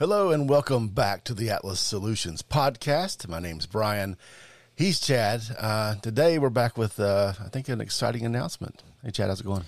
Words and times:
Hello 0.00 0.30
and 0.30 0.48
welcome 0.48 0.88
back 0.88 1.24
to 1.24 1.34
the 1.34 1.50
Atlas 1.50 1.78
Solutions 1.78 2.40
podcast. 2.40 3.28
My 3.28 3.38
name's 3.38 3.66
Brian. 3.66 4.16
He's 4.74 4.98
Chad. 4.98 5.42
Uh, 5.58 5.96
today 5.96 6.38
we're 6.38 6.48
back 6.48 6.78
with, 6.78 6.98
uh, 6.98 7.34
I 7.38 7.50
think, 7.50 7.68
an 7.68 7.82
exciting 7.82 8.24
announcement. 8.24 8.82
Hey, 9.04 9.10
Chad, 9.10 9.28
how's 9.28 9.42
it 9.42 9.44
going? 9.44 9.66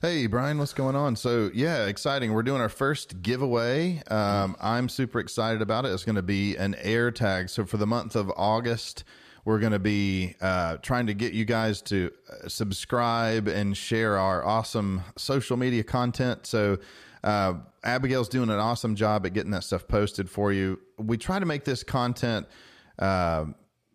Hey, 0.00 0.28
Brian, 0.28 0.56
what's 0.56 0.72
going 0.72 0.96
on? 0.96 1.14
So, 1.16 1.50
yeah, 1.52 1.84
exciting. 1.84 2.32
We're 2.32 2.42
doing 2.42 2.62
our 2.62 2.70
first 2.70 3.20
giveaway. 3.20 4.02
Um, 4.10 4.56
I'm 4.62 4.88
super 4.88 5.20
excited 5.20 5.60
about 5.60 5.84
it. 5.84 5.88
It's 5.92 6.04
going 6.04 6.16
to 6.16 6.22
be 6.22 6.56
an 6.56 6.74
AirTag. 6.82 7.50
So, 7.50 7.66
for 7.66 7.76
the 7.76 7.86
month 7.86 8.16
of 8.16 8.32
August, 8.38 9.04
we're 9.44 9.58
going 9.58 9.72
to 9.72 9.78
be 9.78 10.36
uh, 10.40 10.78
trying 10.78 11.06
to 11.06 11.14
get 11.14 11.32
you 11.32 11.44
guys 11.44 11.82
to 11.82 12.10
uh, 12.30 12.48
subscribe 12.48 13.46
and 13.48 13.76
share 13.76 14.18
our 14.18 14.44
awesome 14.44 15.02
social 15.16 15.56
media 15.56 15.84
content. 15.84 16.46
So, 16.46 16.78
uh, 17.22 17.54
Abigail's 17.82 18.28
doing 18.28 18.50
an 18.50 18.58
awesome 18.58 18.94
job 18.94 19.24
at 19.24 19.32
getting 19.32 19.50
that 19.52 19.64
stuff 19.64 19.88
posted 19.88 20.28
for 20.28 20.52
you. 20.52 20.78
We 20.98 21.16
try 21.16 21.38
to 21.38 21.46
make 21.46 21.64
this 21.64 21.82
content 21.82 22.46
uh, 22.98 23.46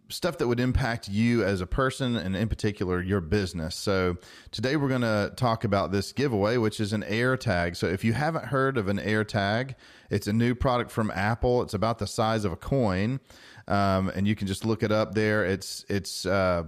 stuff 0.09 0.37
that 0.39 0.47
would 0.47 0.59
impact 0.59 1.07
you 1.07 1.43
as 1.43 1.61
a 1.61 1.67
person 1.67 2.15
and 2.15 2.35
in 2.35 2.49
particular 2.49 3.01
your 3.01 3.21
business. 3.21 3.75
So 3.75 4.17
today 4.51 4.75
we're 4.75 4.89
going 4.89 5.01
to 5.01 5.31
talk 5.35 5.63
about 5.63 5.91
this 5.91 6.11
giveaway, 6.11 6.57
which 6.57 6.79
is 6.79 6.93
an 6.93 7.03
AirTag. 7.03 7.77
So 7.77 7.87
if 7.87 8.03
you 8.03 8.13
haven't 8.13 8.45
heard 8.45 8.77
of 8.77 8.87
an 8.87 8.97
AirTag, 8.97 9.75
it's 10.09 10.27
a 10.27 10.33
new 10.33 10.55
product 10.55 10.91
from 10.91 11.11
Apple. 11.11 11.61
It's 11.61 11.75
about 11.75 11.99
the 11.99 12.07
size 12.07 12.43
of 12.43 12.51
a 12.51 12.57
coin, 12.57 13.19
um, 13.67 14.09
and 14.09 14.27
you 14.27 14.35
can 14.35 14.47
just 14.47 14.65
look 14.65 14.81
it 14.81 14.91
up 14.91 15.13
there. 15.13 15.45
It's 15.45 15.85
it's 15.87 16.25
uh, 16.25 16.63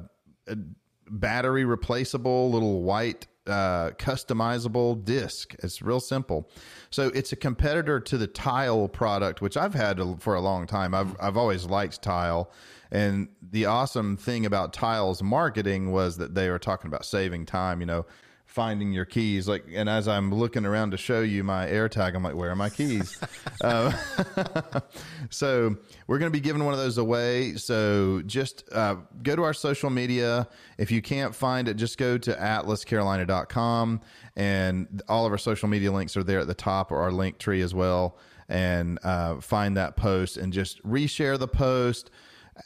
battery 1.12 1.66
replaceable, 1.66 2.50
little 2.50 2.82
white 2.82 3.28
uh, 3.48 3.92
customizable 3.92 5.04
disc. 5.04 5.56
It's 5.60 5.82
real 5.82 6.00
simple. 6.00 6.50
So 6.90 7.08
it's 7.08 7.32
a 7.32 7.36
competitor 7.36 8.00
to 8.00 8.18
the 8.18 8.28
Tile 8.28 8.88
product, 8.88 9.42
which 9.42 9.58
I've 9.58 9.74
had 9.74 10.00
for 10.20 10.36
a 10.36 10.42
long 10.42 10.68
time. 10.68 10.94
I've 10.94 11.16
I've 11.20 11.38
always 11.38 11.66
liked 11.66 12.02
Tile, 12.02 12.52
and 12.92 13.30
the 13.42 13.66
awesome 13.66 14.18
thing 14.18 14.46
about 14.46 14.74
Tile's 14.74 15.24
marketing 15.24 15.92
was 15.92 16.18
that 16.18 16.36
they 16.36 16.50
were 16.50 16.60
talking 16.60 16.88
about 16.88 17.06
saving 17.06 17.46
time. 17.46 17.80
You 17.80 17.88
know, 17.88 18.06
finding 18.52 18.92
your 18.92 19.06
keys. 19.06 19.48
Like, 19.48 19.64
and 19.74 19.88
as 19.88 20.10
I'm 20.10 20.34
looking 20.34 20.66
around 20.66 20.92
to 20.92 20.98
show 20.98 21.22
you 21.22 21.42
my 21.42 21.68
AirTag, 21.68 22.14
I'm 22.14 22.22
like, 22.22 22.36
where 22.36 22.52
are 22.52 22.56
my 22.56 22.70
keys? 22.70 23.18
uh, 23.62 23.92
so 25.30 25.78
we're 26.08 26.20
going 26.20 26.30
to 26.30 26.38
be 26.38 26.42
giving 26.42 26.66
one 26.66 26.74
of 26.74 26.80
those 26.80 26.98
away. 26.98 27.56
So 27.56 28.22
just 28.26 28.66
uh, 28.74 28.98
go 29.24 29.38
to 29.38 29.44
our 29.44 29.54
social 29.54 29.90
media. 29.90 30.50
If 30.78 30.92
you 30.92 31.02
can't 31.02 31.34
find 31.34 31.70
it, 31.70 31.76
just 31.76 31.98
go 31.98 32.18
to 32.18 32.34
atlascarolina.com 32.34 34.02
and 34.36 35.02
all 35.08 35.26
of 35.26 35.32
our 35.32 35.38
social 35.38 35.70
media 35.70 35.92
links 35.92 36.18
are 36.18 36.24
there 36.24 36.42
at 36.42 36.48
the 36.48 36.54
top 36.54 36.92
or 36.92 36.98
our 36.98 37.12
link 37.12 37.38
tree 37.38 37.62
as 37.62 37.74
well. 37.74 38.18
And 38.50 39.00
uh, 39.04 39.40
find 39.40 39.78
that 39.78 39.96
post 39.96 40.36
and 40.36 40.52
just 40.52 40.84
reshare 40.84 41.40
the 41.40 41.48
post 41.48 42.12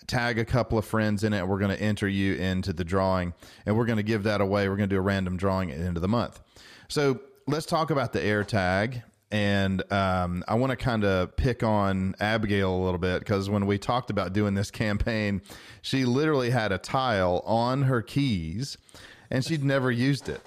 tag 0.07 0.39
a 0.39 0.45
couple 0.45 0.77
of 0.77 0.85
friends 0.85 1.23
in 1.23 1.33
it. 1.33 1.47
We're 1.47 1.59
going 1.59 1.75
to 1.75 1.81
enter 1.81 2.07
you 2.07 2.35
into 2.35 2.73
the 2.73 2.83
drawing 2.83 3.33
and 3.65 3.77
we're 3.77 3.85
going 3.85 3.97
to 3.97 4.03
give 4.03 4.23
that 4.23 4.41
away. 4.41 4.67
We're 4.67 4.77
going 4.77 4.89
to 4.89 4.95
do 4.95 4.99
a 4.99 5.03
random 5.03 5.37
drawing 5.37 5.71
at 5.71 5.79
the 5.79 5.85
end 5.85 5.97
of 5.97 6.01
the 6.01 6.07
month. 6.07 6.39
So 6.87 7.19
let's 7.47 7.65
talk 7.65 7.91
about 7.91 8.13
the 8.13 8.19
AirTag. 8.19 9.03
And 9.31 9.91
um, 9.91 10.43
I 10.47 10.55
want 10.55 10.69
to 10.69 10.75
kind 10.77 11.03
of 11.03 11.35
pick 11.35 11.63
on 11.63 12.15
Abigail 12.19 12.73
a 12.73 12.81
little 12.83 12.99
bit 12.99 13.19
because 13.19 13.49
when 13.49 13.65
we 13.65 13.77
talked 13.77 14.09
about 14.09 14.33
doing 14.33 14.53
this 14.53 14.71
campaign, 14.71 15.41
she 15.81 16.05
literally 16.05 16.51
had 16.51 16.71
a 16.71 16.77
tile 16.77 17.41
on 17.45 17.83
her 17.83 18.01
keys 18.01 18.77
and 19.31 19.43
she'd 19.43 19.63
never 19.63 19.91
used 19.91 20.29
it. 20.29 20.41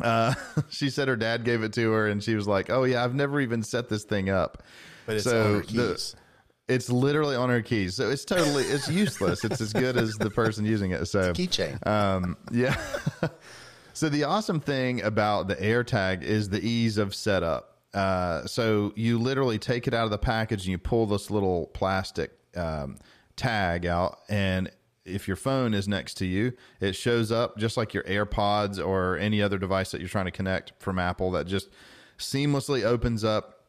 Uh, 0.00 0.34
she 0.70 0.88
said 0.88 1.08
her 1.08 1.16
dad 1.16 1.44
gave 1.44 1.62
it 1.62 1.72
to 1.74 1.90
her 1.92 2.06
and 2.06 2.22
she 2.22 2.36
was 2.36 2.46
like, 2.46 2.70
Oh, 2.70 2.84
yeah, 2.84 3.04
I've 3.04 3.14
never 3.14 3.40
even 3.40 3.62
set 3.62 3.88
this 3.88 4.04
thing 4.04 4.30
up. 4.30 4.62
But 5.04 5.16
it's 5.16 5.24
so 5.24 5.40
on 5.40 5.54
her 5.54 5.62
keys. 5.62 6.12
The, 6.12 6.19
it's 6.70 6.88
literally 6.88 7.34
on 7.34 7.50
her 7.50 7.62
keys, 7.62 7.96
so 7.96 8.08
it's 8.08 8.24
totally 8.24 8.62
it's 8.64 8.88
useless. 8.90 9.44
it's 9.44 9.60
as 9.60 9.72
good 9.72 9.96
as 9.96 10.14
the 10.14 10.30
person 10.30 10.64
using 10.64 10.92
it. 10.92 11.06
So 11.06 11.32
keychain. 11.32 11.84
Um, 11.86 12.36
yeah. 12.52 12.80
so 13.92 14.08
the 14.08 14.24
awesome 14.24 14.60
thing 14.60 15.02
about 15.02 15.48
the 15.48 15.56
AirTag 15.56 16.22
is 16.22 16.48
the 16.48 16.64
ease 16.64 16.96
of 16.96 17.14
setup. 17.14 17.78
Uh, 17.92 18.46
so 18.46 18.92
you 18.94 19.18
literally 19.18 19.58
take 19.58 19.88
it 19.88 19.94
out 19.94 20.04
of 20.04 20.12
the 20.12 20.18
package 20.18 20.60
and 20.60 20.70
you 20.70 20.78
pull 20.78 21.06
this 21.06 21.28
little 21.28 21.66
plastic 21.74 22.30
um, 22.56 22.96
tag 23.34 23.84
out, 23.84 24.20
and 24.28 24.70
if 25.04 25.26
your 25.26 25.36
phone 25.36 25.74
is 25.74 25.88
next 25.88 26.14
to 26.18 26.26
you, 26.26 26.52
it 26.80 26.94
shows 26.94 27.32
up 27.32 27.58
just 27.58 27.76
like 27.76 27.92
your 27.92 28.04
AirPods 28.04 28.84
or 28.84 29.16
any 29.16 29.42
other 29.42 29.58
device 29.58 29.90
that 29.90 30.00
you're 30.00 30.08
trying 30.08 30.26
to 30.26 30.30
connect 30.30 30.72
from 30.78 31.00
Apple. 31.00 31.32
That 31.32 31.48
just 31.48 31.68
seamlessly 32.16 32.84
opens 32.84 33.24
up 33.24 33.59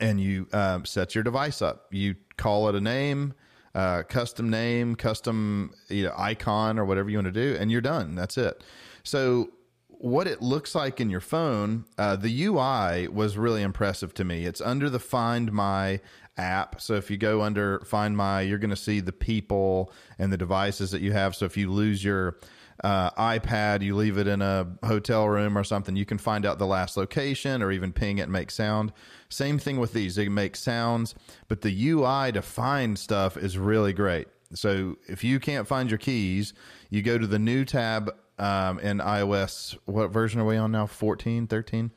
and 0.00 0.20
you 0.20 0.48
uh, 0.52 0.80
set 0.84 1.14
your 1.14 1.24
device 1.24 1.62
up. 1.62 1.86
You 1.90 2.16
call 2.36 2.68
it 2.68 2.74
a 2.74 2.80
name, 2.80 3.34
uh, 3.74 4.02
custom 4.04 4.50
name, 4.50 4.94
custom 4.94 5.72
you 5.88 6.04
know, 6.04 6.14
icon, 6.16 6.78
or 6.78 6.84
whatever 6.84 7.10
you 7.10 7.18
want 7.18 7.26
to 7.26 7.32
do, 7.32 7.56
and 7.58 7.70
you're 7.70 7.80
done. 7.80 8.14
That's 8.14 8.38
it. 8.38 8.62
So, 9.02 9.50
what 9.88 10.26
it 10.26 10.42
looks 10.42 10.74
like 10.74 11.00
in 11.00 11.08
your 11.08 11.20
phone, 11.20 11.86
uh, 11.96 12.16
the 12.16 12.44
UI 12.44 13.08
was 13.08 13.38
really 13.38 13.62
impressive 13.62 14.12
to 14.14 14.24
me. 14.24 14.44
It's 14.44 14.60
under 14.60 14.90
the 14.90 14.98
Find 14.98 15.50
My 15.50 16.00
app. 16.36 16.80
So 16.80 16.94
if 16.94 17.10
you 17.10 17.16
go 17.16 17.42
under 17.42 17.80
Find 17.80 18.16
My, 18.16 18.42
you're 18.42 18.58
going 18.58 18.70
to 18.70 18.76
see 18.76 19.00
the 19.00 19.12
people 19.12 19.92
and 20.18 20.32
the 20.32 20.36
devices 20.36 20.90
that 20.90 21.00
you 21.00 21.12
have. 21.12 21.34
So 21.34 21.46
if 21.46 21.56
you 21.56 21.70
lose 21.70 22.04
your 22.04 22.38
uh, 22.82 23.10
iPad, 23.10 23.82
you 23.82 23.94
leave 23.94 24.18
it 24.18 24.26
in 24.26 24.42
a 24.42 24.66
hotel 24.84 25.28
room 25.28 25.56
or 25.56 25.64
something, 25.64 25.96
you 25.96 26.04
can 26.04 26.18
find 26.18 26.44
out 26.44 26.58
the 26.58 26.66
last 26.66 26.96
location 26.96 27.62
or 27.62 27.70
even 27.70 27.92
ping 27.92 28.18
it 28.18 28.22
and 28.22 28.32
make 28.32 28.50
sound. 28.50 28.92
Same 29.28 29.58
thing 29.58 29.78
with 29.78 29.92
these, 29.92 30.16
they 30.16 30.28
make 30.28 30.56
sounds, 30.56 31.14
but 31.48 31.60
the 31.60 31.88
UI 31.90 32.32
to 32.32 32.42
find 32.42 32.98
stuff 32.98 33.36
is 33.36 33.56
really 33.58 33.92
great. 33.92 34.28
So 34.54 34.96
if 35.06 35.24
you 35.24 35.40
can't 35.40 35.66
find 35.66 35.90
your 35.90 35.98
keys, 35.98 36.52
you 36.90 37.02
go 37.02 37.18
to 37.18 37.26
the 37.26 37.38
new 37.38 37.64
tab 37.64 38.14
um, 38.38 38.78
in 38.80 38.98
iOS. 38.98 39.76
What 39.84 40.10
version 40.10 40.40
are 40.40 40.44
we 40.44 40.56
on 40.56 40.72
now? 40.72 40.86
14, 40.86 41.46
13? 41.46 41.90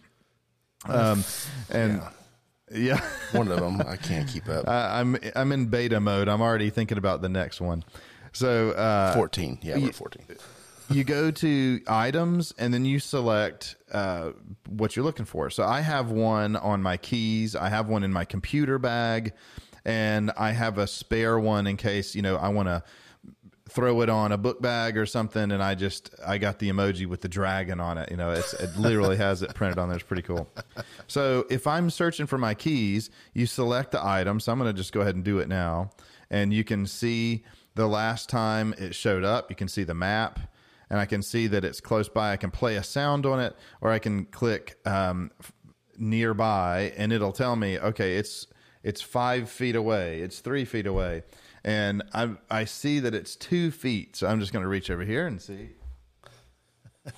Um, 0.85 1.23
and 1.69 2.01
yeah. 2.71 2.99
yeah. 3.01 3.09
one 3.37 3.47
of 3.51 3.59
them 3.59 3.81
I 3.81 3.95
can't 3.95 4.27
keep 4.27 4.47
up. 4.47 4.67
I'm 4.67 5.17
I'm 5.35 5.51
in 5.51 5.67
beta 5.67 5.99
mode. 5.99 6.27
I'm 6.27 6.41
already 6.41 6.69
thinking 6.69 6.97
about 6.97 7.21
the 7.21 7.29
next 7.29 7.59
one. 7.59 7.83
So 8.31 8.71
uh, 8.71 9.13
14. 9.15 9.59
Yeah, 9.61 9.77
we're 9.77 9.91
14 9.91 10.25
you 10.89 11.03
go 11.03 11.31
to 11.31 11.81
items 11.87 12.53
and 12.57 12.73
then 12.73 12.85
you 12.85 12.99
select 12.99 13.75
uh, 13.91 14.31
what 14.67 14.95
you're 14.95 15.05
looking 15.05 15.25
for. 15.25 15.49
So 15.49 15.63
I 15.63 15.81
have 15.81 16.11
one 16.11 16.55
on 16.55 16.81
my 16.81 16.97
keys. 16.97 17.55
I 17.55 17.69
have 17.69 17.89
one 17.89 18.03
in 18.03 18.13
my 18.13 18.25
computer 18.25 18.79
bag, 18.79 19.33
and 19.85 20.31
I 20.37 20.51
have 20.51 20.77
a 20.77 20.87
spare 20.87 21.39
one 21.39 21.67
in 21.67 21.77
case 21.77 22.15
you 22.15 22.21
know 22.21 22.35
I 22.37 22.49
want 22.49 22.67
to 22.67 22.83
throw 23.69 24.01
it 24.01 24.09
on 24.09 24.31
a 24.31 24.37
book 24.37 24.61
bag 24.61 24.97
or 24.97 25.05
something. 25.05 25.51
And 25.51 25.61
I 25.61 25.75
just 25.75 26.13
I 26.25 26.37
got 26.37 26.59
the 26.59 26.69
emoji 26.69 27.05
with 27.05 27.21
the 27.21 27.29
dragon 27.29 27.79
on 27.79 27.97
it. 27.97 28.09
You 28.09 28.17
know, 28.17 28.31
it 28.31 28.45
literally 28.77 29.17
has 29.17 29.41
it 29.41 29.53
printed 29.53 29.77
on 29.77 29.89
there. 29.89 29.97
It's 29.97 30.07
pretty 30.07 30.23
cool. 30.23 30.49
So 31.07 31.45
if 31.49 31.67
I'm 31.67 31.89
searching 31.89 32.27
for 32.27 32.37
my 32.37 32.53
keys, 32.53 33.09
you 33.33 33.45
select 33.45 33.91
the 33.91 34.05
item. 34.05 34.39
So 34.39 34.51
I'm 34.51 34.59
going 34.59 34.73
to 34.73 34.77
just 34.77 34.93
go 34.93 35.01
ahead 35.01 35.15
and 35.15 35.23
do 35.23 35.39
it 35.39 35.47
now, 35.47 35.91
and 36.29 36.53
you 36.53 36.63
can 36.63 36.85
see 36.85 37.43
the 37.75 37.87
last 37.87 38.29
time 38.29 38.73
it 38.77 38.95
showed 38.95 39.23
up. 39.23 39.49
You 39.49 39.55
can 39.55 39.67
see 39.67 39.83
the 39.83 39.93
map 39.93 40.39
and 40.89 40.99
I 40.99 41.05
can 41.05 41.21
see 41.21 41.47
that 41.47 41.63
it's 41.65 41.81
close 41.81 42.09
by. 42.09 42.31
I 42.31 42.37
can 42.37 42.51
play 42.51 42.75
a 42.75 42.83
sound 42.83 43.25
on 43.25 43.39
it, 43.39 43.55
or 43.81 43.91
I 43.91 43.99
can 43.99 44.25
click 44.25 44.77
um, 44.85 45.31
nearby, 45.97 46.93
and 46.97 47.11
it'll 47.11 47.33
tell 47.33 47.55
me, 47.55 47.79
okay, 47.79 48.17
it's 48.17 48.47
it's 48.83 49.01
five 49.01 49.49
feet 49.49 49.75
away, 49.75 50.21
it's 50.21 50.39
three 50.39 50.65
feet 50.65 50.87
away, 50.87 51.23
and 51.63 52.03
I 52.13 52.35
I 52.49 52.65
see 52.65 52.99
that 52.99 53.13
it's 53.13 53.35
two 53.35 53.71
feet. 53.71 54.15
So 54.15 54.27
I'm 54.27 54.39
just 54.39 54.53
going 54.53 54.63
to 54.63 54.69
reach 54.69 54.89
over 54.89 55.03
here 55.03 55.27
and 55.27 55.41
see. 55.41 55.69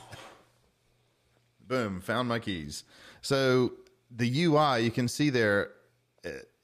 Boom! 1.68 2.02
Found 2.02 2.30
my 2.30 2.40
keys. 2.40 2.84
So 3.22 3.74
the 4.10 4.46
UI 4.46 4.80
you 4.80 4.92
can 4.92 5.08
see 5.08 5.30
there, 5.30 5.72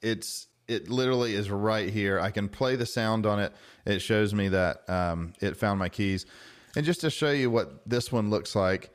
it's 0.02 0.48
it 0.68 0.88
literally 0.88 1.34
is 1.34 1.50
right 1.50 1.88
here. 1.88 2.18
I 2.18 2.30
can 2.30 2.48
play 2.48 2.76
the 2.76 2.86
sound 2.86 3.26
on 3.26 3.38
it. 3.38 3.52
It 3.84 4.00
shows 4.00 4.34
me 4.34 4.48
that 4.48 4.88
um, 4.88 5.32
it 5.40 5.56
found 5.56 5.78
my 5.78 5.88
keys. 5.88 6.26
And 6.76 6.84
just 6.84 7.00
to 7.00 7.10
show 7.10 7.30
you 7.30 7.50
what 7.50 7.88
this 7.88 8.12
one 8.12 8.28
looks 8.28 8.54
like, 8.54 8.90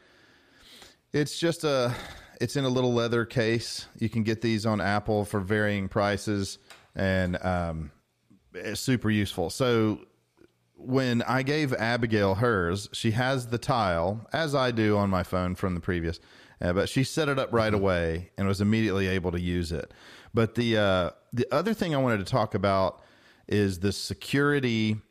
it's 1.14 1.38
just 1.38 1.64
a 1.64 1.94
it's 2.40 2.56
in 2.56 2.64
a 2.64 2.70
little 2.70 2.94
leather 2.94 3.26
case. 3.26 3.88
You 3.98 4.08
can 4.08 4.24
get 4.24 4.42
these 4.42 4.68
on 4.68 4.80
Apple 4.80 5.26
for 5.26 5.40
varying 5.40 5.90
prices, 5.90 6.60
and 6.96 7.44
um, 7.44 7.92
it's 8.54 8.80
super 8.80 9.10
useful. 9.10 9.50
So 9.50 10.00
when 10.76 11.24
I 11.24 11.42
gave 11.42 11.74
Abigail 11.74 12.36
hers, 12.36 12.88
she 12.94 13.12
has 13.12 13.48
the 13.48 13.58
tile 13.58 14.28
as 14.32 14.54
I 14.54 14.70
do 14.70 14.98
on 14.98 15.10
my 15.10 15.24
phone 15.24 15.56
from 15.56 15.74
the 15.74 15.82
previous, 15.82 16.20
uh, 16.62 16.74
but 16.74 16.88
she 16.88 17.04
set 17.04 17.30
it 17.30 17.40
up 17.40 17.52
right 17.52 17.74
away 17.74 18.30
and 18.38 18.48
was 18.48 18.62
immediately 18.62 19.08
able 19.08 19.32
to 19.32 19.42
use 19.42 19.72
it. 19.72 19.92
But 20.36 20.54
the 20.54 20.78
uh, 20.78 21.10
the 21.34 21.48
other 21.52 21.74
thing 21.74 21.96
I 21.96 21.98
wanted 21.98 22.20
to 22.20 22.32
talk 22.32 22.54
about 22.54 23.02
is 23.48 23.80
the 23.80 23.92
security 23.92 25.02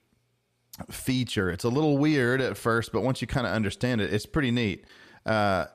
feature. 0.91 1.51
It's 1.51 1.65
a 1.65 1.69
little 1.69 1.99
weird 1.99 2.41
at 2.41 2.57
first, 2.57 2.93
but 2.93 3.03
once 3.03 3.21
you 3.21 3.27
kind 3.27 3.47
of 3.47 3.53
understand 3.53 4.01
it, 4.01 4.13
it's 4.13 4.27
pretty 4.27 4.51
neat. 4.51 4.85
Uh, 5.27 5.67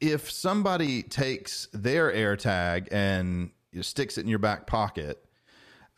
if 0.00 0.30
somebody 0.30 1.02
takes 1.02 1.68
their 1.72 2.12
AirTag 2.12 2.88
and 2.90 3.50
sticks 3.80 4.18
it 4.18 4.22
in 4.22 4.28
your 4.28 4.38
back 4.38 4.66
pocket, 4.66 5.24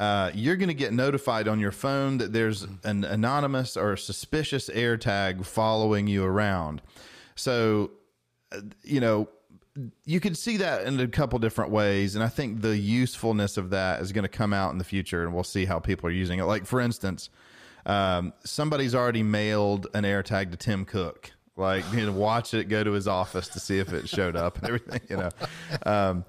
uh, 0.01 0.31
you're 0.35 0.57
going 0.57 0.69
to 0.69 0.75
get 0.75 0.93
notified 0.93 1.49
on 1.49 1.61
your 1.61 1.71
phone 1.73 2.19
that 2.19 2.33
there's 2.33 2.67
an 2.83 3.05
anonymous 3.05 3.77
or 3.77 3.97
suspicious 3.97 4.69
AirTag 4.69 5.47
following 5.47 6.07
you 6.07 6.25
around. 6.25 6.83
So, 7.37 7.93
uh, 8.53 8.61
you 8.83 9.01
know, 9.01 9.29
you 10.05 10.21
could 10.21 10.37
see 10.37 10.57
that 10.59 10.87
in 10.87 10.99
a 11.01 11.09
couple 11.09 11.39
different 11.39 11.71
ways. 11.71 12.15
And 12.15 12.25
I 12.25 12.29
think 12.29 12.61
the 12.61 12.77
usefulness 12.77 13.57
of 13.57 13.71
that 13.71 14.01
is 14.01 14.13
going 14.13 14.23
to 14.23 14.29
come 14.29 14.53
out 14.53 14.73
in 14.73 14.79
the 14.79 14.85
future 14.85 15.25
and 15.25 15.35
we'll 15.35 15.45
see 15.45 15.65
how 15.65 15.79
people 15.79 16.09
are 16.09 16.13
using 16.13 16.39
it. 16.39 16.45
Like, 16.45 16.67
for 16.67 16.81
instance, 16.81 17.31
um, 17.87 18.33
somebody's 18.45 18.95
already 18.95 19.23
mailed 19.23 19.87
an 19.95 20.05
AirTag 20.05 20.51
to 20.51 20.57
Tim 20.57 20.85
Cook. 20.85 21.31
Like, 21.57 21.85
you 21.93 22.05
know, 22.07 22.13
watch 22.13 22.53
it, 22.55 22.69
go 22.69 22.83
to 22.83 22.93
his 22.93 23.07
office 23.07 23.49
to 23.49 23.61
see 23.61 23.79
if 23.79 23.93
it 23.93 24.09
showed 24.09 24.35
up 24.35 24.59
and 24.59 24.67
everything, 24.67 25.01
you 25.09 25.17
know. 25.17 25.31
Um, 25.87 26.25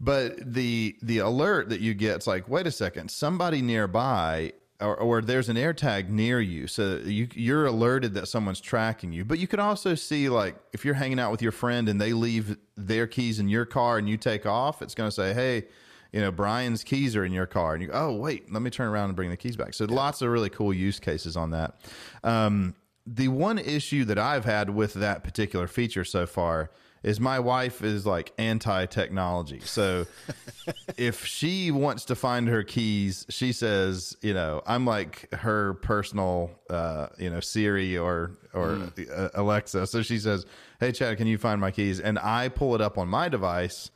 but 0.00 0.52
the 0.52 0.96
the 1.02 1.18
alert 1.18 1.70
that 1.70 1.80
you 1.80 1.94
get, 1.94 2.16
it's 2.16 2.26
like, 2.26 2.48
wait 2.48 2.66
a 2.66 2.70
second, 2.70 3.10
somebody 3.10 3.62
nearby 3.62 4.52
or, 4.80 4.96
or 4.96 5.22
there's 5.22 5.48
an 5.48 5.56
AirTag 5.56 6.08
near 6.08 6.40
you, 6.40 6.66
so 6.66 7.00
you 7.04 7.28
you're 7.34 7.66
alerted 7.66 8.14
that 8.14 8.28
someone's 8.28 8.60
tracking 8.60 9.12
you. 9.12 9.24
But 9.24 9.38
you 9.38 9.48
could 9.48 9.58
also 9.58 9.94
see 9.94 10.28
like 10.28 10.56
if 10.72 10.84
you're 10.84 10.94
hanging 10.94 11.18
out 11.18 11.32
with 11.32 11.42
your 11.42 11.52
friend 11.52 11.88
and 11.88 12.00
they 12.00 12.12
leave 12.12 12.56
their 12.76 13.06
keys 13.06 13.40
in 13.40 13.48
your 13.48 13.64
car 13.64 13.98
and 13.98 14.08
you 14.08 14.16
take 14.16 14.46
off, 14.46 14.80
it's 14.80 14.94
going 14.94 15.08
to 15.08 15.14
say, 15.14 15.34
"Hey, 15.34 15.66
you 16.12 16.20
know, 16.20 16.30
Brian's 16.30 16.84
keys 16.84 17.16
are 17.16 17.24
in 17.24 17.32
your 17.32 17.46
car," 17.46 17.74
and 17.74 17.82
you 17.82 17.88
go, 17.88 17.94
"Oh, 17.94 18.14
wait, 18.14 18.52
let 18.52 18.62
me 18.62 18.70
turn 18.70 18.88
around 18.88 19.10
and 19.10 19.16
bring 19.16 19.30
the 19.30 19.36
keys 19.36 19.56
back." 19.56 19.74
So 19.74 19.86
yeah. 19.88 19.94
lots 19.94 20.22
of 20.22 20.30
really 20.30 20.50
cool 20.50 20.72
use 20.72 20.98
cases 20.98 21.36
on 21.36 21.50
that. 21.50 21.80
Um, 22.24 22.74
the 23.06 23.28
one 23.28 23.58
issue 23.58 24.04
that 24.04 24.18
I've 24.18 24.44
had 24.44 24.70
with 24.70 24.94
that 24.94 25.24
particular 25.24 25.66
feature 25.66 26.04
so 26.04 26.26
far 26.26 26.70
is 27.02 27.20
my 27.20 27.38
wife 27.38 27.82
is 27.82 28.04
like 28.06 28.32
anti 28.38 28.86
technology. 28.86 29.60
So 29.60 30.06
if 30.96 31.24
she 31.24 31.70
wants 31.70 32.04
to 32.06 32.14
find 32.14 32.48
her 32.48 32.62
keys, 32.62 33.26
she 33.28 33.52
says, 33.52 34.16
you 34.20 34.34
know, 34.34 34.62
I'm 34.66 34.84
like 34.84 35.32
her 35.34 35.74
personal, 35.74 36.50
uh, 36.68 37.08
you 37.18 37.30
know, 37.30 37.40
Siri 37.40 37.96
or 37.96 38.32
or 38.52 38.76
mm. 38.76 39.30
Alexa. 39.34 39.86
So 39.86 40.02
she 40.02 40.18
says, 40.18 40.44
"Hey, 40.80 40.92
Chad, 40.92 41.16
can 41.16 41.26
you 41.26 41.38
find 41.38 41.60
my 41.60 41.70
keys?" 41.70 42.00
And 42.00 42.18
I 42.18 42.48
pull 42.48 42.74
it 42.74 42.80
up 42.80 42.98
on 42.98 43.08
my 43.08 43.28
device. 43.28 43.90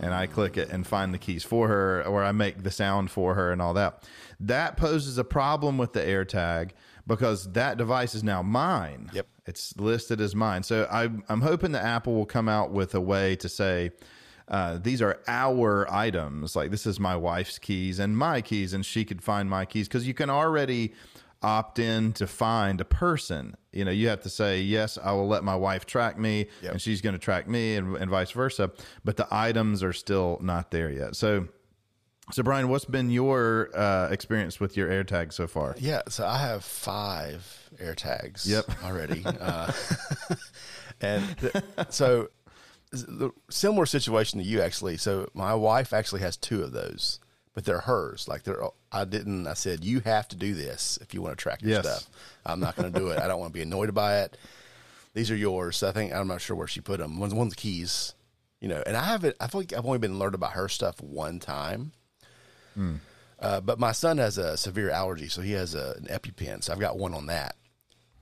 And 0.00 0.12
I 0.12 0.26
click 0.26 0.56
it 0.56 0.70
and 0.70 0.86
find 0.86 1.14
the 1.14 1.18
keys 1.18 1.44
for 1.44 1.68
her, 1.68 2.04
or 2.04 2.24
I 2.24 2.32
make 2.32 2.62
the 2.62 2.70
sound 2.70 3.10
for 3.10 3.34
her 3.34 3.52
and 3.52 3.62
all 3.62 3.74
that. 3.74 4.02
That 4.40 4.76
poses 4.76 5.18
a 5.18 5.24
problem 5.24 5.78
with 5.78 5.92
the 5.92 6.00
AirTag 6.00 6.70
because 7.06 7.52
that 7.52 7.78
device 7.78 8.14
is 8.14 8.24
now 8.24 8.42
mine. 8.42 9.10
Yep. 9.12 9.26
It's 9.46 9.76
listed 9.76 10.20
as 10.20 10.34
mine. 10.34 10.62
So 10.62 10.88
I, 10.90 11.04
I'm 11.28 11.42
hoping 11.42 11.72
that 11.72 11.84
Apple 11.84 12.14
will 12.14 12.26
come 12.26 12.48
out 12.48 12.70
with 12.70 12.94
a 12.94 13.00
way 13.00 13.36
to 13.36 13.48
say, 13.48 13.92
uh, 14.48 14.78
these 14.82 15.00
are 15.00 15.20
our 15.26 15.90
items. 15.90 16.54
Like 16.56 16.70
this 16.70 16.86
is 16.86 16.98
my 17.00 17.16
wife's 17.16 17.58
keys 17.58 17.98
and 17.98 18.16
my 18.16 18.40
keys, 18.40 18.74
and 18.74 18.84
she 18.84 19.04
could 19.04 19.22
find 19.22 19.48
my 19.48 19.64
keys 19.64 19.88
because 19.88 20.06
you 20.06 20.14
can 20.14 20.30
already 20.30 20.92
opt 21.44 21.78
in 21.78 22.12
to 22.14 22.26
find 22.26 22.80
a 22.80 22.84
person. 22.84 23.56
You 23.72 23.84
know, 23.84 23.90
you 23.90 24.08
have 24.08 24.22
to 24.22 24.30
say, 24.30 24.60
yes, 24.60 24.98
I 25.02 25.12
will 25.12 25.28
let 25.28 25.44
my 25.44 25.54
wife 25.54 25.84
track 25.84 26.18
me 26.18 26.46
yep. 26.62 26.72
and 26.72 26.80
she's 26.80 27.00
going 27.00 27.12
to 27.12 27.18
track 27.18 27.46
me 27.46 27.76
and, 27.76 27.96
and 27.96 28.10
vice 28.10 28.30
versa. 28.30 28.72
But 29.04 29.16
the 29.16 29.28
items 29.30 29.82
are 29.82 29.92
still 29.92 30.38
not 30.40 30.70
there 30.70 30.90
yet. 30.90 31.16
So 31.16 31.48
so, 32.32 32.42
Brian, 32.42 32.68
what's 32.70 32.86
been 32.86 33.10
your 33.10 33.68
uh, 33.74 34.08
experience 34.10 34.58
with 34.58 34.78
your 34.78 34.88
AirTag 34.88 35.32
so 35.32 35.46
far? 35.46 35.76
Yeah, 35.78 36.02
so 36.08 36.26
I 36.26 36.38
have 36.38 36.64
five 36.64 37.70
AirTags. 37.76 38.46
Yep. 38.46 38.70
already, 38.84 39.22
uh, 39.26 39.70
and 41.02 41.38
th- 41.38 41.54
so 41.90 42.28
the 42.92 43.30
similar 43.50 43.84
situation 43.84 44.38
to 44.38 44.44
you 44.44 44.62
actually. 44.62 44.96
So 44.96 45.28
my 45.34 45.54
wife 45.54 45.92
actually 45.92 46.22
has 46.22 46.36
two 46.36 46.62
of 46.62 46.72
those, 46.72 47.20
but 47.54 47.64
they're 47.64 47.80
hers. 47.80 48.28
Like 48.28 48.42
they're, 48.42 48.62
I 48.92 49.04
didn't. 49.04 49.46
I 49.46 49.54
said 49.54 49.84
you 49.84 50.00
have 50.00 50.28
to 50.28 50.36
do 50.36 50.54
this 50.54 50.98
if 51.00 51.14
you 51.14 51.22
want 51.22 51.36
to 51.38 51.42
track 51.42 51.62
your 51.62 51.70
yes. 51.70 51.86
stuff. 51.86 52.10
I'm 52.44 52.60
not 52.60 52.76
going 52.76 52.92
to 52.92 52.98
do 52.98 53.08
it. 53.08 53.18
I 53.18 53.26
don't 53.26 53.40
want 53.40 53.52
to 53.52 53.58
be 53.58 53.62
annoyed 53.62 53.94
by 53.94 54.20
it. 54.20 54.36
These 55.14 55.30
are 55.30 55.36
yours. 55.36 55.76
So 55.78 55.88
I 55.88 55.92
think 55.92 56.12
I'm 56.12 56.28
not 56.28 56.40
sure 56.40 56.56
where 56.56 56.66
she 56.66 56.80
put 56.80 56.98
them. 56.98 57.18
One's 57.18 57.34
one's 57.34 57.54
keys, 57.54 58.14
you 58.60 58.68
know. 58.68 58.82
And 58.86 58.96
I 58.96 59.04
haven't. 59.04 59.36
I 59.40 59.46
feel 59.46 59.60
like 59.60 59.72
I've 59.72 59.86
only 59.86 59.98
been 59.98 60.12
alerted 60.12 60.34
about 60.34 60.52
her 60.52 60.68
stuff 60.68 61.00
one 61.00 61.38
time 61.38 61.92
Mm. 62.78 62.98
Uh, 63.40 63.60
but 63.60 63.78
my 63.78 63.92
son 63.92 64.18
has 64.18 64.38
a 64.38 64.56
severe 64.56 64.90
allergy, 64.90 65.28
so 65.28 65.42
he 65.42 65.52
has 65.52 65.74
a, 65.74 65.94
an 65.98 66.06
EpiPen. 66.06 66.62
So 66.62 66.72
I've 66.72 66.80
got 66.80 66.98
one 66.98 67.14
on 67.14 67.26
that. 67.26 67.56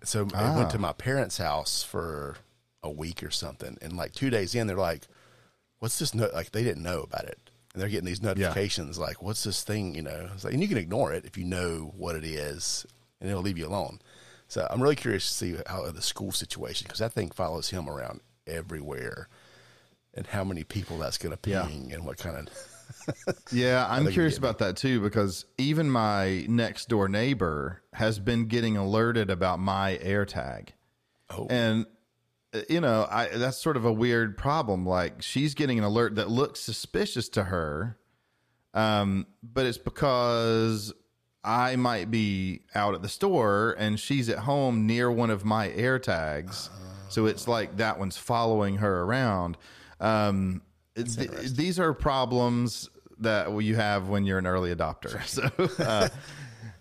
So 0.03 0.27
ah. 0.35 0.55
I 0.55 0.57
went 0.57 0.71
to 0.71 0.79
my 0.79 0.93
parents' 0.93 1.39
house 1.39 1.83
for 1.83 2.37
a 2.83 2.91
week 2.91 3.23
or 3.23 3.31
something, 3.31 3.79
and 3.81 3.97
like 3.97 4.13
two 4.13 4.31
days 4.31 4.55
in, 4.55 4.67
they're 4.67 4.77
like, 4.77 5.07
"What's 5.79 5.99
this?" 5.99 6.15
No-? 6.15 6.31
Like 6.33 6.51
they 6.51 6.65
didn't 6.65 6.83
know 6.83 7.01
about 7.03 7.25
it, 7.25 7.39
and 7.73 7.81
they're 7.81 7.89
getting 7.89 8.07
these 8.07 8.23
notifications 8.23 8.99
yeah. 8.99 9.05
like, 9.05 9.23
"What's 9.23 9.45
this 9.45 9.63
thing?" 9.63 9.95
You 9.95 10.03
know, 10.03 10.29
like, 10.43 10.53
and 10.53 10.63
you 10.63 10.69
can 10.69 10.79
ignore 10.79 11.13
it 11.13 11.25
if 11.25 11.37
you 11.37 11.45
know 11.45 11.93
what 11.97 12.17
it 12.17 12.25
is, 12.25 12.87
and 13.21 13.31
it'll 13.31 13.43
leave 13.43 13.59
you 13.59 13.67
alone. 13.67 14.01
So 14.49 14.67
I'm 14.71 14.83
really 14.83 14.97
curious 14.97 15.27
to 15.29 15.35
see 15.35 15.57
how 15.67 15.91
the 15.91 16.03
school 16.03 16.33
situation 16.33 16.87
because 16.87 16.99
that 16.99 17.13
thing 17.13 17.31
follows 17.31 17.71
him 17.71 17.89
around 17.89 18.21
everywhere, 18.47 19.29
and 20.15 20.27
how 20.27 20.45
many 20.45 20.65
people 20.65 20.99
that's 20.99 21.19
going 21.19 21.33
to 21.33 21.39
ping, 21.39 21.89
yeah. 21.89 21.97
and 21.97 22.05
what 22.05 22.19
kind 22.19 22.37
of 22.37 22.49
yeah, 23.53 23.87
I'm 23.89 24.11
curious 24.11 24.39
about 24.39 24.59
that 24.59 24.77
too 24.77 25.01
because 25.01 25.45
even 25.59 25.91
my 25.91 26.45
next 26.49 26.89
door 26.89 27.09
neighbor 27.09 27.83
has 27.93 28.19
been 28.19 28.47
getting 28.47 28.77
alerted 28.77 29.31
about 29.31 29.59
my 29.59 29.99
AirTag. 30.03 30.69
Oh. 31.31 31.47
And 31.49 31.87
you 32.69 32.81
know, 32.81 33.07
I 33.11 33.29
that's 33.29 33.59
sort 33.59 33.77
of 33.77 33.85
a 33.85 33.93
weird 33.93 34.37
problem. 34.37 34.87
Like 34.87 35.23
she's 35.23 35.55
getting 35.55 35.79
an 35.79 35.85
alert 35.85 36.17
that 36.17 36.31
looks 36.31 36.61
suspicious 36.61 37.29
to 37.31 37.45
her. 37.45 37.99
Um, 38.75 39.27
but 39.43 39.67
it's 39.67 39.79
because 39.79 40.93
I 41.45 41.77
might 41.77 42.11
be 42.11 42.63
out 42.75 42.95
at 42.95 43.03
the 43.03 43.09
store 43.09 43.75
and 43.79 43.99
she's 43.99 44.29
at 44.29 44.39
home 44.39 44.87
near 44.87 45.11
one 45.11 45.31
of 45.31 45.45
my 45.45 45.71
air 45.71 45.99
AirTags. 45.99 46.69
So 47.09 47.27
it's 47.27 47.47
like 47.47 47.77
that 47.77 47.99
one's 47.99 48.17
following 48.17 48.77
her 48.77 49.03
around. 49.03 49.59
Um, 50.01 50.63
th- 50.95 51.31
these 51.53 51.79
are 51.79 51.93
problems 51.93 52.89
that 53.19 53.51
you 53.63 53.77
have 53.77 54.09
when 54.09 54.25
you're 54.25 54.39
an 54.39 54.47
early 54.47 54.75
adopter. 54.75 55.21
So, 55.27 55.51
uh, 55.85 56.09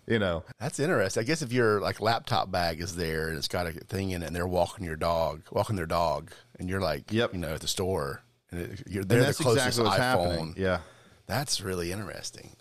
you 0.07 0.19
know, 0.19 0.43
that's 0.59 0.79
interesting. 0.79 1.21
I 1.21 1.23
guess 1.23 1.41
if 1.41 1.51
your 1.53 1.79
like 1.79 2.01
laptop 2.01 2.51
bag 2.51 2.81
is 2.81 2.95
there 2.95 3.29
and 3.29 3.37
it's 3.37 3.47
got 3.47 3.67
a 3.67 3.71
thing 3.71 4.11
in 4.11 4.23
it, 4.23 4.27
and 4.27 4.35
they're 4.35 4.47
walking 4.47 4.85
your 4.85 4.95
dog, 4.95 5.43
walking 5.51 5.75
their 5.75 5.85
dog, 5.85 6.31
and 6.59 6.69
you're 6.69 6.81
like, 6.81 7.11
yep, 7.11 7.33
you 7.33 7.39
know, 7.39 7.53
at 7.53 7.61
the 7.61 7.67
store, 7.67 8.23
and 8.51 8.61
it, 8.61 8.83
you're 8.87 9.03
they're 9.03 9.23
the 9.23 9.33
closest 9.33 9.79
exactly 9.79 9.91
iPhone. 9.91 9.97
Happening. 9.97 10.53
Yeah, 10.57 10.79
that's 11.27 11.61
really 11.61 11.91
interesting. 11.91 12.55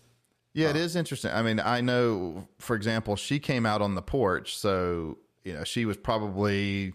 Yeah, 0.52 0.70
it 0.70 0.76
is 0.76 0.97
interesting. 0.97 1.30
I 1.30 1.42
mean, 1.42 1.61
I 1.61 1.80
know, 1.80 2.49
for 2.59 2.75
example, 2.75 3.16
she 3.16 3.38
came 3.38 3.64
out 3.66 3.82
on 3.82 3.94
the 3.94 4.02
porch, 4.02 4.56
so 4.56 5.18
you 5.44 5.52
know, 5.52 5.64
she 5.64 5.85
was 5.85 5.97
probably 5.97 6.92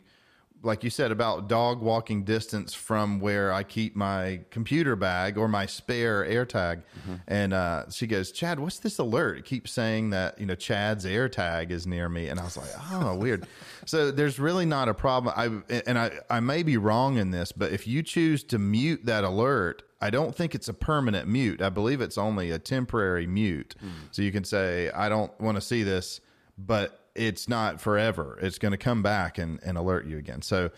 like 0.64 0.84
you 0.84 0.90
said 0.90 1.12
about 1.12 1.48
dog 1.48 1.82
walking 1.82 2.24
distance 2.24 2.74
from 2.74 3.20
where 3.20 3.54
I 3.54 3.64
keep 3.64 3.96
my 3.96 4.42
computer 4.50 4.96
bag 4.96 5.38
or 5.38 5.48
my 5.48 5.66
spare 5.66 6.26
AirTag. 6.26 6.78
Mm-hmm. 6.78 7.16
And 7.28 7.54
uh, 7.54 7.90
she 7.92 8.08
goes, 8.08 8.32
Chad, 8.32 8.60
what's 8.60 8.80
this 8.80 8.98
alert? 8.98 9.38
It 9.38 9.46
keeps 9.46 9.72
saying 9.72 10.10
that, 10.10 10.40
you 10.40 10.46
know, 10.46 10.56
Chad's 10.56 11.06
AirTag 11.06 11.70
is 11.70 11.86
near 11.86 12.10
me. 12.10 12.30
And 12.30 12.40
I 12.40 12.44
was 12.44 12.58
like, 12.58 12.70
oh, 12.92 13.16
weird. 13.20 13.48
so 13.86 14.12
there's 14.12 14.40
really 14.40 14.66
not 14.66 14.90
a 14.90 14.94
problem. 14.94 15.34
I, 15.38 15.80
and 15.86 16.00
I, 16.00 16.20
I 16.30 16.40
may 16.40 16.64
be 16.64 16.78
wrong 16.78 17.18
in 17.18 17.32
this, 17.32 17.52
but 17.52 17.72
if 17.72 17.86
you 17.86 18.02
choose 18.02 18.44
to 18.46 18.58
mute 18.58 19.06
that 19.06 19.24
alert, 19.24 19.84
I 20.02 20.10
don't 20.10 20.36
think 20.36 20.56
it's 20.56 20.68
a 20.68 20.74
permanent 20.74 21.28
mute. 21.28 21.62
I 21.62 21.70
believe 21.70 22.02
it's 22.02 22.18
only 22.18 22.52
a 22.52 22.60
temporary 22.60 23.28
mute. 23.28 23.76
Mm. 23.84 23.90
So 24.12 24.22
you 24.22 24.32
can 24.32 24.44
say, 24.44 24.90
I 24.92 25.10
don't 25.10 25.32
want 25.40 25.56
to 25.56 25.62
see 25.62 25.84
this, 25.84 26.22
but 26.58 27.05
it's 27.16 27.48
not 27.48 27.82
forever. 27.82 28.38
It's 28.42 28.58
going 28.58 28.72
to 28.72 28.78
come 28.78 29.02
back 29.02 29.38
and, 29.38 29.60
and 29.64 29.78
alert 29.78 30.06
you 30.06 30.18
again. 30.18 30.42
So, 30.42 30.72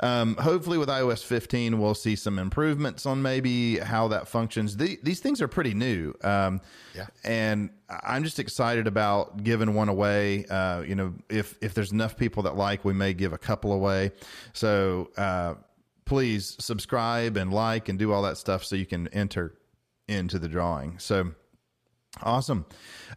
um, 0.00 0.36
hopefully, 0.36 0.76
with 0.76 0.90
iOS 0.90 1.24
15, 1.24 1.78
we'll 1.78 1.94
see 1.94 2.16
some 2.16 2.38
improvements 2.38 3.06
on 3.06 3.22
maybe 3.22 3.78
how 3.78 4.08
that 4.08 4.28
functions. 4.28 4.76
The, 4.76 4.98
these 5.02 5.20
things 5.20 5.40
are 5.40 5.48
pretty 5.48 5.72
new, 5.72 6.12
um, 6.22 6.60
yeah. 6.94 7.06
And 7.24 7.70
I'm 7.88 8.22
just 8.22 8.38
excited 8.38 8.86
about 8.86 9.42
giving 9.42 9.72
one 9.72 9.88
away. 9.88 10.44
Uh, 10.46 10.82
you 10.86 10.94
know, 10.94 11.14
if 11.30 11.56
if 11.62 11.72
there's 11.72 11.92
enough 11.92 12.16
people 12.16 12.42
that 12.42 12.56
like, 12.56 12.84
we 12.84 12.92
may 12.92 13.14
give 13.14 13.32
a 13.32 13.38
couple 13.38 13.72
away. 13.72 14.12
So 14.52 15.10
uh, 15.16 15.54
please 16.04 16.56
subscribe 16.60 17.36
and 17.38 17.52
like 17.52 17.88
and 17.88 17.98
do 17.98 18.12
all 18.12 18.22
that 18.22 18.36
stuff 18.36 18.64
so 18.64 18.76
you 18.76 18.86
can 18.86 19.08
enter 19.08 19.54
into 20.08 20.38
the 20.38 20.48
drawing. 20.48 20.98
So 20.98 21.32
awesome. 22.22 22.66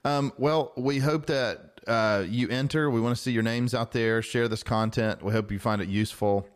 Um, 0.06 0.32
well, 0.38 0.74
we 0.78 1.00
hope 1.00 1.26
that 1.28 1.79
uh, 1.90 2.26
you 2.28 2.48
enter. 2.50 2.90
We 2.90 3.02
want 3.02 3.16
to 3.16 3.22
see 3.22 3.32
your 3.32 3.44
names 3.44 3.74
out 3.74 3.92
there. 3.92 4.22
Share 4.22 4.48
this 4.48 4.64
content. 4.64 5.24
We 5.24 5.32
hope 5.32 5.52
you 5.52 5.60
find 5.60 5.82
it 5.82 5.90
useful. 5.90 6.48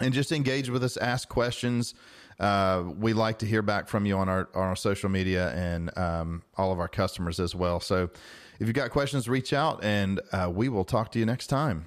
And 0.00 0.14
just 0.14 0.32
engage 0.32 0.70
with 0.70 0.82
us, 0.82 0.96
ask 0.96 1.28
questions. 1.28 1.94
Uh, 2.40 2.84
we 2.98 3.12
like 3.12 3.38
to 3.40 3.46
hear 3.46 3.60
back 3.62 3.88
from 3.88 4.06
you 4.06 4.16
on 4.16 4.28
our 4.28 4.48
on 4.54 4.62
our 4.62 4.76
social 4.76 5.10
media 5.10 5.50
and 5.50 5.96
um, 5.98 6.42
all 6.56 6.72
of 6.72 6.80
our 6.80 6.88
customers 6.88 7.38
as 7.38 7.54
well. 7.54 7.78
So, 7.78 8.08
if 8.58 8.66
you've 8.66 8.74
got 8.74 8.90
questions, 8.90 9.28
reach 9.28 9.52
out, 9.52 9.84
and 9.84 10.20
uh, 10.32 10.50
we 10.52 10.68
will 10.68 10.84
talk 10.84 11.12
to 11.12 11.18
you 11.18 11.26
next 11.26 11.48
time. 11.48 11.86